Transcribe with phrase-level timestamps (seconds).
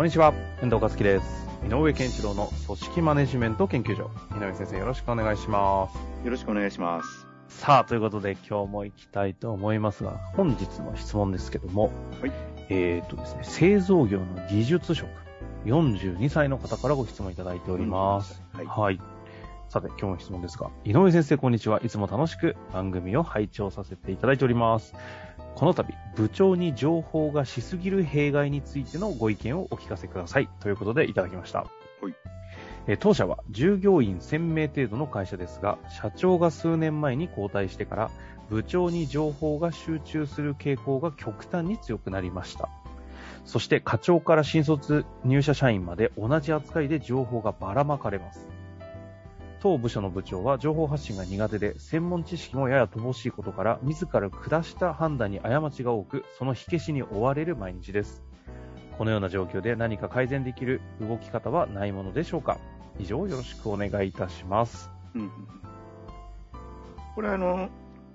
[0.00, 0.32] こんにちは、
[0.62, 1.46] 遠藤和樹です。
[1.62, 4.10] 井上健一郎の組織マネジメント研究所。
[4.34, 6.24] 井上先生、よろしくお願いします。
[6.24, 7.26] よろしくお願いします。
[7.50, 11.90] さあ、ということで今日も行きたいと思いますが、本日の質問ですけども、
[12.22, 12.32] はい
[12.70, 15.06] えっ、とですね、製造業の技術職、
[15.66, 18.42] 42歳の方からご質問いただいております。
[18.54, 18.66] はい。
[18.66, 19.00] はい。
[19.68, 21.78] さて、今日の質問ですが、井上先生、こんにちは。
[21.84, 24.94] いつも楽しく番組を拝聴させていただいております。
[25.54, 30.48] この度、部長に情報がしすぎる弊害についてのご意見をお聞かせください。
[30.60, 31.60] ということでいただきました。
[31.60, 31.68] はい
[32.86, 38.10] えー当社は従業員1000名程度の会社ですが、社長が数年前に交代してから、
[38.48, 42.68] 部長に情報が集中する傾向が極端に強くなりました。
[43.44, 48.48] そして課長から新卒入社社員まで同じ扱いで情報がばらまかれます。
[49.60, 58.22] 当部署の部長は情報発信が苦手で、専門知識もやや乏しいことから、自ら下した判断に過ちが多く、その火消しに追われる毎日です。
[58.96, 62.58] このような状況で何か改善できる動き方はないものでしょうか
[62.98, 64.90] 以上よろしくお願いいたします。
[65.14, 65.30] うんうん
[67.14, 67.68] これはあの、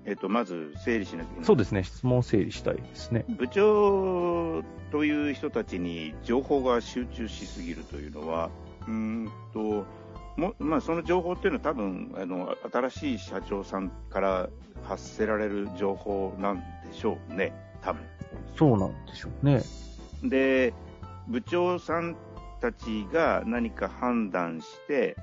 [0.04, 1.44] えっ、と、まず整理しなきゃいけない。
[1.44, 3.24] そうですね、質問を整理したいですね。
[3.28, 8.50] 部長という人たちに情報が集中しすぎるというのは、
[8.88, 9.84] うーんと、
[10.36, 14.48] もまあ、その情報っていうのは多分あの新しい社長さんから
[14.84, 18.02] 発せられる情報なんでしょうね、多分
[18.56, 19.62] そうなんでしょうね。
[20.22, 20.74] で
[21.28, 22.16] 部長さん
[22.60, 25.16] たちが何か判断して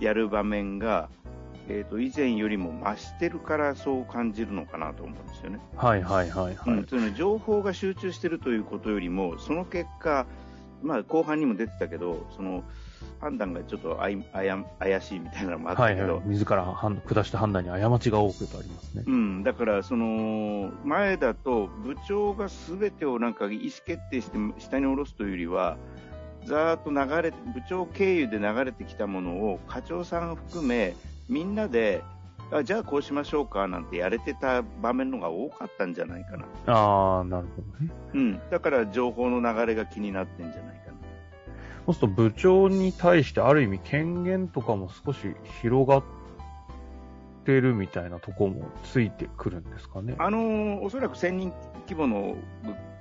[0.00, 1.08] やる場面が、
[1.68, 5.60] えー、と以前よりも増してるからそう感じるのかなと思うんですよね。
[5.76, 6.70] はいはいはいはい。
[6.70, 10.26] うん、その情報が集中してるということよりもその結果、
[10.82, 12.64] まあ、後半にも出てたけどその
[13.20, 16.28] 判断がちょっとあいあや怪しいみたいなのもあったけど、はいはい。
[16.28, 19.04] 自ら判下した判断に過ちが多くとありますね。
[19.06, 25.76] うん、だからその前だと部長がすべてをなんか意思決定して下に下ろすというよりは
[26.44, 30.94] ざーっと流れ部長経由で流れてきたものを課長さん含め
[31.28, 32.02] みんなで
[32.52, 37.90] あじゃあこうしましょうかなんてやれてた場面のが多かったんじゃないかな、ああ、なるほどね。
[38.12, 40.83] うん、だから情報の流れが気になってんじゃない。
[41.86, 45.18] そうすると部長に対してある意味権限とかも少し
[45.60, 46.04] 広がっ
[47.44, 50.14] てるみたいなとこもついてくるんですかね。
[50.18, 51.52] あのーおそらく1000人
[51.86, 52.36] 規模の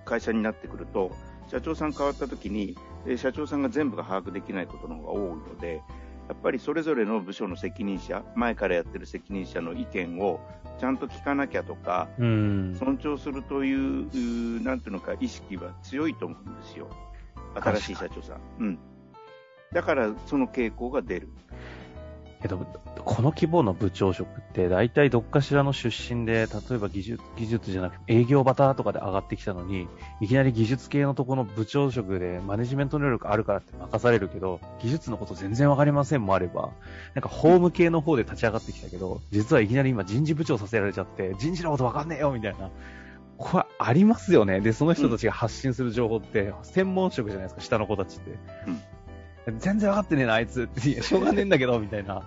[0.05, 1.11] 会社になってくると、
[1.47, 5.81] 社長さん変わった時に、えー社長さんが全部が把握できないことの方が多いので、
[6.27, 10.41] やっぱりそれぞれの部署の責任者、前からやってる責任者の意見を
[10.77, 12.75] ちゃんと聞かなきゃとか、うん。
[12.77, 16.89] 尊重するという、なんていうのか、意識は強いと思うんですよ。
[17.55, 18.39] 新しい社長さん。
[18.59, 18.79] うん。
[19.71, 21.29] だから、その傾向が出る。
[22.43, 29.87] けど、この規模の部長職って、大体どっかしらの出身で、例えば技術、技術じゃなくて営業バターとかで上がってきたのに、
[30.19, 36.71] いきなり技術系のところの部長職でマネジメント能力あるからって任されるけど、技術のこと全然わかりませんもあれば、
[37.15, 42.69] なんか法務系の方で立ち上がってきたけど、実はいきなり今人事部長させられちゃって、人事のことわかんねえよみたいな。
[43.43, 44.61] これありますよね。
[44.61, 48.37] で、その人たちが発信する情報って、専門職じゃないですか、下の子たちって。
[49.57, 50.69] 全然わかってねえな、あいつ。
[50.79, 52.23] しょうがねえんだけど、 みたいな。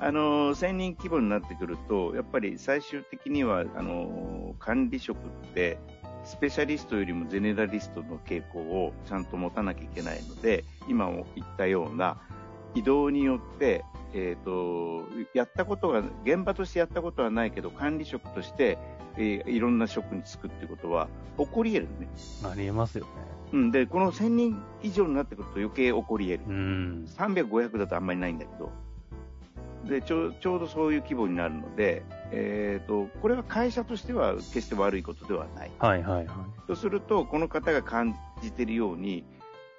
[0.00, 5.20] あの1000人規模になってくると、やっぱり最終的にはあの管理職っ
[5.54, 5.78] て、
[6.24, 12.20] スペシャリストよりもゼネラリストの傾向をちゃんと持たなきゃいけないので、今も言ったような
[12.74, 18.78] 移動によって、えー、とやったことが、現場としてやったことはないけど、管理職として、
[19.16, 22.08] えーいろんな職に就くってことは起こり得るね。
[22.44, 23.10] ありえますよね。
[23.52, 26.44] うん、で、この1000人以上になってくると余計起こり得る。
[26.48, 27.04] うん。
[27.06, 28.70] 300、500だとあんまりないんだけど、
[29.84, 35.70] でちょちょうどそういう規模になるので、えー、とこれは会社としては決して悪いことではない。
[35.78, 36.66] はいはいはい。
[36.66, 39.24] とすると、この方が感じているように、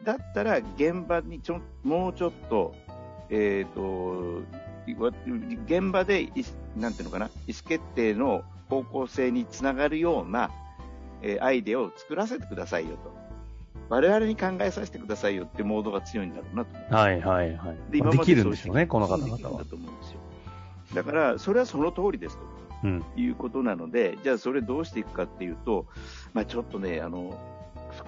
[0.04, 2.76] だったら現場にちょもうちょっと、
[3.30, 4.44] えー、と
[5.66, 6.32] 現場でい
[6.76, 8.44] なんていうのかな意思決定の
[8.74, 10.52] 方向性につながるような、
[11.22, 13.14] えーアイデアを作らせてくださいよと。
[13.90, 16.94] 我々に考えさせてくださいよってモードが強いんだろうなと思う。
[16.94, 17.92] はいはいはい。
[17.92, 19.66] で今までできるんでしょうね、この方できるんだ々は。
[19.66, 20.20] と思うんですよ。
[20.96, 22.44] だから、それはその通りですと。
[22.84, 23.04] うん。
[23.16, 25.86] いうことなので、じゃあそれどうしていくかっていうと、
[26.34, 27.38] まあ、ちょっとね、あの、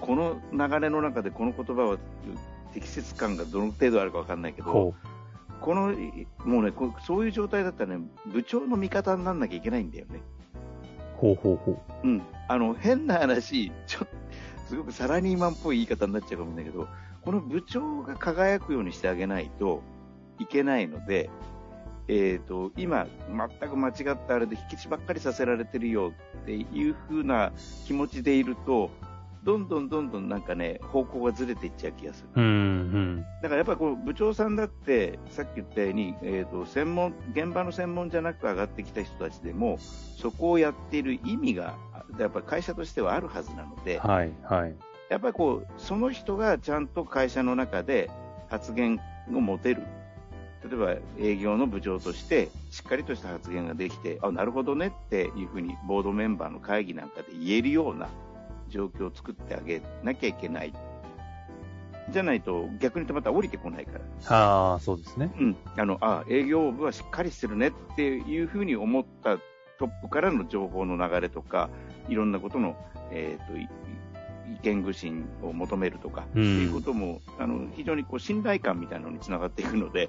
[0.02, 1.98] この流れの中でこの言葉は
[2.74, 4.94] 適切感がどの程度あるかわかんないけど、ほ
[5.62, 5.94] この、
[6.44, 10.22] もうねこう、そういう状態だったらね、部長の味方にならなきゃいけないんだよね。
[11.26, 11.72] ほうほうほ
[12.04, 12.08] う。
[12.08, 12.22] うん。
[12.48, 14.08] あの、変な話、ちょ、
[14.68, 16.88] すごくサラリーマンっぽい言い方になっちゃうかもしれないけど、
[17.22, 19.82] この部長が輝くようにしてあげないと
[20.40, 21.32] いけないので、
[22.08, 23.08] えっ、と、今、
[23.60, 26.14] 全く間違ったあれで引き血ばっかりさせられてるよ
[26.44, 27.52] っていう風な
[27.88, 28.92] 気持ちでいると、
[29.46, 32.30] どんどんどんどんなんかね、方向がずれていっちゃう気がする。
[32.36, 33.26] うん、うん。
[33.44, 39.78] だからやっぱりこう部長さんだって、さっき言ったように、えー、と専門現場の専門じゃなく上がってきた人たちでも、
[40.18, 41.76] そこをやっている意味が、
[42.18, 44.76] やっぱり会社としてはあるはずなので、はい、はい。
[45.10, 48.10] やっぱりこうその人がちゃんと会社の中で
[48.50, 49.00] 発言
[49.30, 49.84] を持てる。
[50.68, 58.10] 例えば営業の部長としてしっかりとした発言ができて、あ、なるほどねっていうふうにボードメンバーの会議なんかで言えるような
[58.70, 60.74] 状況を作ってあげなきゃいけない。
[62.12, 64.36] じゃないと逆に言うとまた降りてこないから。
[64.36, 65.32] ああ、そうですね。
[65.40, 69.38] うん、あのあ営業部はしっかりしてるねっていうふうに思った
[69.80, 71.70] トップからの情報の流れとか、
[72.08, 72.76] いろんなことの、
[73.12, 73.68] えー、とい
[74.54, 80.08] 意見具信を求めるとか、うんっていうこともあの非常にこう信頼感みたいなのにつながっていくので、や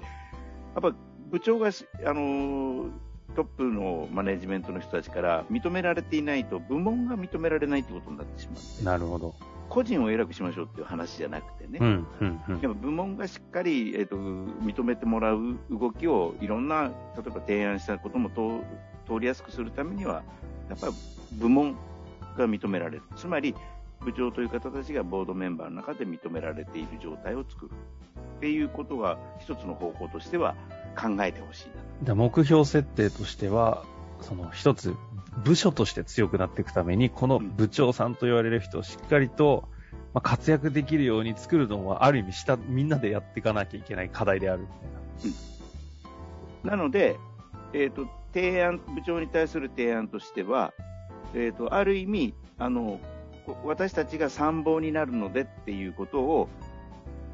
[0.79, 0.95] っぱ
[1.31, 2.91] 部長がしあの
[3.37, 9.35] トップのマネジメントの人たちから認められていないと、部門が認められないってことになってしまうなるほど。
[9.69, 11.77] 個人を偉くしましょうっていう話じゃなくてね。
[11.79, 12.61] うん、うん、うん。
[12.61, 18.65] やっぱ部門がしっかり、えー、と認めてもらう動きをいろんな例えば提案したことも通
[19.05, 20.23] 通りやすくするためには
[20.67, 20.93] やっぱり
[21.33, 21.75] 部門
[22.37, 23.53] が認められるつまり
[24.01, 27.71] 部長という方たちがボードメンバーの中で認められている状態を作る
[28.37, 30.55] っていうことが一つの方向としては
[30.97, 31.73] 考えてほしいな
[32.03, 33.83] だ目標設定としては、
[34.21, 34.95] その一つ、
[35.43, 39.67] 部署として強くなっていくために、この部長さんと言われる人をしっかりと、
[40.13, 44.77] まあ、活躍できるように作るのは、ある意味下、みんなでやっていかなきゃいけない課題であるみたい
[46.63, 46.71] な。
[46.71, 47.17] なので、
[47.73, 50.73] えー、と提案部長に対する提案としては、
[51.33, 52.99] えー、とある意味あの
[53.45, 56.49] こ私たちが参謀になるのでっていうことを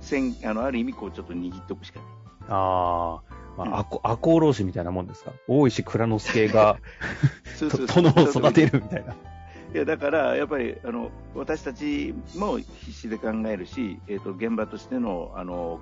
[0.01, 2.09] せんあのある意味こうちょっと握っておくしかない。
[2.49, 5.31] ああ、まうんあ、赤赤穂浪士みたいなもんですか？
[5.47, 6.77] 大石蔵之介が
[7.95, 9.13] 殿を育てるみたいな。
[9.73, 15.79] いやだから、やっぱりあの私たちも必死で考えるし、えー、と現場としてのあの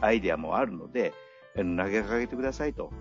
[0.00, 1.12] アイデアもあるので、
[1.56, 2.92] 投げかけてくださいと、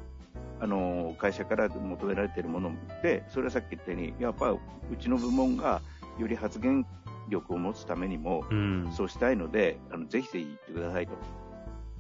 [0.60, 2.72] あの会社から求められているもの
[3.04, 4.60] で、それはさっき言ったように、やっぱう
[5.00, 5.80] ちの部門が
[6.18, 6.88] より発言
[7.30, 8.90] 力を持つためにも、うん。
[8.94, 11.14] そうしたいので、あのぜひぜひ言ってくださいと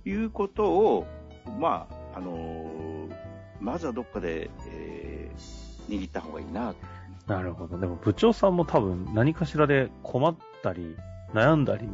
[0.10, 1.06] いうことを、
[1.60, 2.69] まああの
[3.60, 6.74] まずはどっかで、えー握った方がいいな
[7.28, 7.78] なるほど。
[7.78, 10.96] でも部長さんも多分何かしらで困ったり、
[11.34, 11.88] 悩んだり、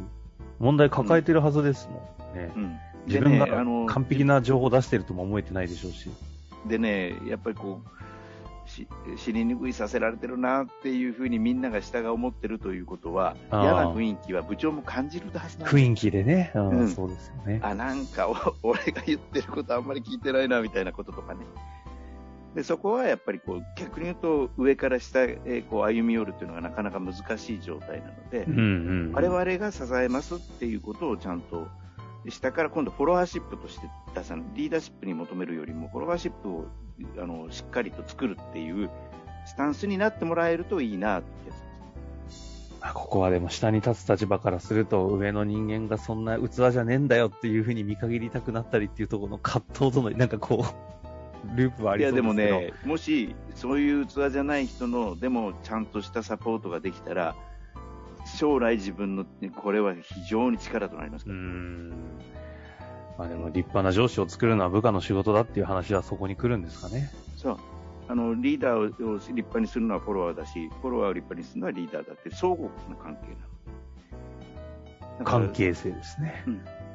[0.58, 2.52] 問題抱えてるはずですもんね。
[2.56, 6.10] うん自分が完璧な情報を出してるとも思えてないでしょうし。
[6.66, 7.88] でね、やっぱりこう、
[8.68, 16.52] し知りにくいさせられてるなっていうふうにみんなが下が思ってるということは、嫌な雰囲気は部長も感じるはずなんです雰囲気でね。
[16.54, 17.60] うんうんそうですよね。
[17.62, 18.36] あ、なんかお
[18.68, 21.40] 俺が言ってることあんまり聞いてないなみたいなこととかね。
[22.54, 28.62] でそこはやっぱりこう逆に言うと上から下へこう歩み寄るというのがなかなか難しい状態なので、うんう
[29.10, 29.12] ん。
[29.12, 31.68] 我々が支えますっていうことをちゃんと
[32.28, 36.66] 下から今度フォロワーシップとして出さないリーダーシップに求めるよりもフォロワーシップを
[37.18, 38.90] あのしっかりと作るっていう
[39.46, 41.28] スタンスになってもらえるといいなって
[42.94, 52.60] ここはでも下に立つ立場からすると、上の人間がそんな器じゃねえんだよっていうふうに見限りたくなったりっていうところの葛藤との、なんかこう、ループはありいやでもそうですけど。
[52.60, 57.36] ね、もしそういう器じゃない人のでもちゃんとしたサポートができたら
[58.36, 59.24] 将来自分の
[59.56, 61.92] これは非常に力となりますから、ん。
[63.18, 67.10] まあでも立派な上司を作るのは部下の仕事だっていう話はそこに来るんですかね。
[67.36, 67.56] そう
[68.10, 73.34] あのリーダーを立派にするのはフォロワーだしフォロワーを立派にするのはリーダーだって相互の関係な
[75.18, 76.44] の関係性ですね。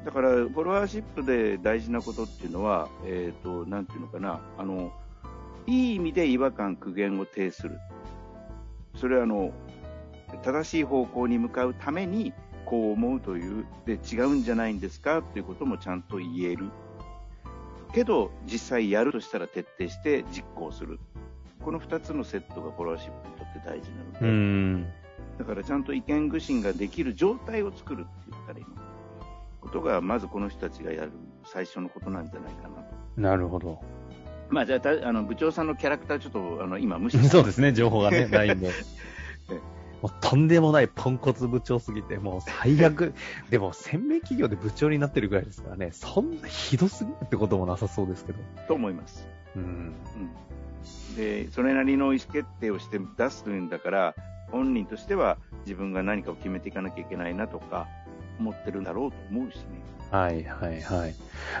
[0.04, 4.92] だからフォロワーシップで大事なことっていうのは、えっ、と、なんていうのかな、あの、
[5.66, 7.78] いい意味で違和感、苦言を呈する。
[8.96, 9.52] それはあの、
[10.42, 15.18] 正しい方向に向かうために、こう思うという、で、違うんじゃないんですか？
[15.18, 16.70] っていうこともちゃんと言える。
[17.92, 20.98] けど、実際やるとしたら徹底して実行する。
[21.62, 24.86] この2つのセットがフォロワーシップにとって大事なので、うーん。
[25.38, 28.70] だからちゃんと意見具信ができる状態を作るって言ったらいいの
[29.60, 31.12] ことが、まずこの人たちがやる
[31.46, 32.94] 最初のことなんじゃないかなと。
[33.16, 33.80] なるほど。
[34.50, 38.70] まあ、じゃあ、あの部長さんのキャラクター、ちょっとあの今、無視してそうですね、情報がね、ないんで。
[40.04, 43.14] もうとんでもないポンコツ部長すぎて、もう最悪。
[43.48, 48.38] でも、鮮明企業で部長になってるぐらいですからね、そんなひどすぎるってこともなさそうですけど。
[48.68, 49.26] と思います。
[49.56, 49.62] うん。
[49.62, 54.14] うん、で、それなりの意思決定をして出すんだから、
[54.50, 57.88] 本人としては自分が何かを決めていかなきゃいけないなとか、
[58.38, 59.62] 思ってるんだろうと思うしね。
[60.10, 61.14] はいはいはい。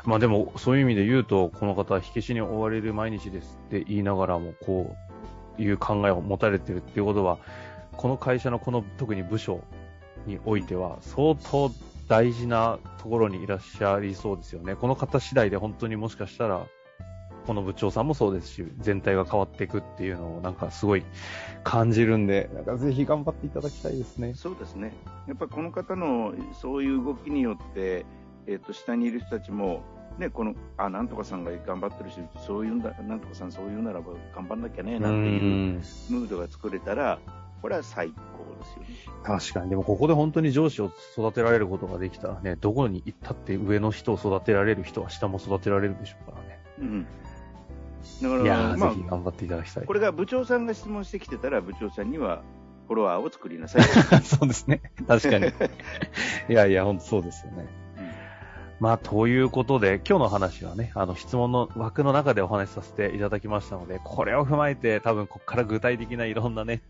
[0.04, 4.94] まあでも、そういう意味で言うと、この方は火消しに追われる毎日ですって言いながらも、こ
[5.58, 7.38] ういう考えを持たれてるっていうことは、
[7.96, 9.62] この会社のこの特に部署
[10.26, 11.70] においては、相当
[12.08, 14.74] 大事なところにいらっしゃりそうですよね。
[14.74, 16.66] この方次第で本当にもしかしたら、
[17.46, 21.04] この部長さんもそうですし、全体が変わっていくっていうのをなんかすごい
[21.62, 24.34] 感じるんで、なんかぜひ頑張っていただきたいですね。
[24.34, 24.94] そうですね。
[25.26, 28.06] やっぱこの方のそういう動きによって、
[28.46, 29.82] えっ、と、下にいる人たちも、
[30.18, 35.82] ね、この、あ、なんとかさんが頑張ってるし、そういうんだ、なんとかさんそういうならば頑張んなきゃね、うなんていうん。
[36.10, 37.18] ムードが作れたら、
[37.64, 38.88] これは最高ですよね。
[39.24, 39.70] 確かに。
[39.70, 46.60] でもここで本当に上司を育てられることができたらね、どこに行ったって上の人を育てられる人は下も育てられるでしょうからね。
[46.78, 47.06] うん。
[48.20, 49.86] だから、いやー、まぜひ頑張っていただきたいあ、。
[49.86, 52.42] これが部長さんが質問してきてたら、部長さんには
[52.86, 53.82] フォロワーを作りなさい。
[54.20, 54.82] そうですね。
[55.08, 55.46] 確かに。
[56.50, 57.66] いやいや、本当そうですよね。
[58.78, 66.82] まあ、ということで、今日の話はね、あの、質問の枠の中でお話しさせていただきましたので、これを踏まえて、多分ここから具体的ないろんなね、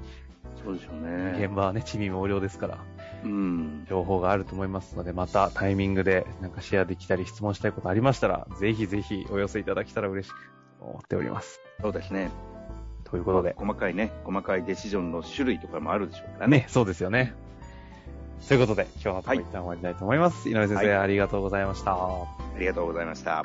[0.64, 1.44] そうでしょうね。
[1.44, 2.78] 現場はね、地味猛量ですから、
[3.24, 3.86] うん。
[3.88, 10.36] 情報があると思いますので、またタイミングでなんかシェアできたり質問したいことありましたら、ぜひぜひお寄せいただけたら嬉しく
[10.80, 11.60] 思っております。
[11.80, 12.30] そうですね。
[13.04, 16.58] ということで、細かいね、細かいデシジョンの種類とかもあるでしょうからね。
[16.58, 17.34] ね、そうですよね。
[18.48, 20.48] ということで、今日のところ一旦終わりたいと思います。
[20.48, 21.92] 井上先生、はいありがとうございました。
[21.92, 22.26] あ
[22.58, 23.44] りがとうございました。